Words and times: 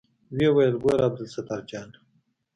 ويې 0.35 0.49
ويل 0.55 0.75
ګوره 0.83 1.03
عبدالستار 1.09 1.61
جانه. 1.69 1.99